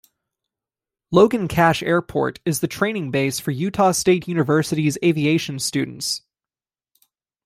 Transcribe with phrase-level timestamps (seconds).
[1.11, 6.23] Logan-Cache Airport is the training base for Utah State University's aviation students.